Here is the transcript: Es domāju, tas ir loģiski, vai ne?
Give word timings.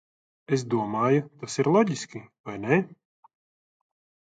Es 0.55 0.63
domāju, 0.73 1.21
tas 1.43 1.59
ir 1.65 1.69
loģiski, 1.77 2.23
vai 2.51 2.59
ne? 2.65 2.83